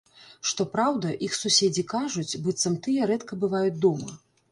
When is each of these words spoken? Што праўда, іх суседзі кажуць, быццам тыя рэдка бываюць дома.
Што 0.51 0.63
праўда, 0.75 1.11
іх 1.27 1.35
суседзі 1.39 1.83
кажуць, 1.93 2.39
быццам 2.47 2.79
тыя 2.87 3.11
рэдка 3.13 3.39
бываюць 3.45 3.81
дома. 3.85 4.17